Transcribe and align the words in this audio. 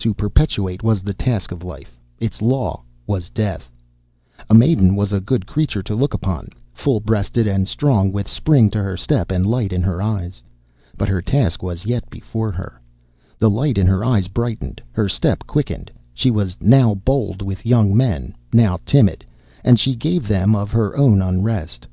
To 0.00 0.12
perpetuate 0.12 0.82
was 0.82 1.00
the 1.00 1.14
task 1.14 1.50
of 1.50 1.64
life, 1.64 1.98
its 2.20 2.42
law 2.42 2.82
was 3.06 3.30
death. 3.30 3.70
A 4.50 4.54
maiden 4.54 4.96
was 4.96 5.14
a 5.14 5.18
good 5.20 5.46
creature 5.46 5.82
to 5.84 5.94
look 5.94 6.12
upon, 6.12 6.48
full 6.74 7.00
breasted 7.00 7.46
and 7.46 7.66
strong, 7.66 8.12
with 8.12 8.28
spring 8.28 8.68
to 8.72 8.82
her 8.82 8.98
step 8.98 9.30
and 9.30 9.46
light 9.46 9.72
in 9.72 9.80
her 9.80 10.02
eyes. 10.02 10.42
But 10.98 11.08
her 11.08 11.22
task 11.22 11.62
was 11.62 11.86
yet 11.86 12.10
before 12.10 12.52
her. 12.52 12.82
The 13.38 13.48
light 13.48 13.78
in 13.78 13.86
her 13.86 14.04
eyes 14.04 14.28
brightened, 14.28 14.82
her 14.92 15.08
step 15.08 15.46
quickened, 15.46 15.90
she 16.12 16.30
was 16.30 16.54
now 16.60 16.94
bold 16.94 17.40
with 17.40 17.62
the 17.62 17.70
young 17.70 17.96
men, 17.96 18.34
now 18.52 18.78
timid, 18.84 19.24
and 19.64 19.80
she 19.80 19.96
gave 19.96 20.28
them 20.28 20.54
of 20.54 20.70
her 20.72 20.94
own 20.98 21.22
unrest. 21.22 21.86